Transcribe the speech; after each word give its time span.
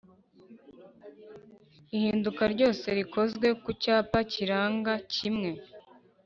Ihinduka 1.95 2.43
ryose 2.53 2.85
rikozwe 2.97 3.47
ku 3.63 3.69
cyapa 3.81 4.19
kiranga 4.31 4.93
kimwe 5.13 5.51